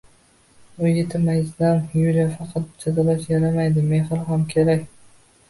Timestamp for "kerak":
4.57-4.91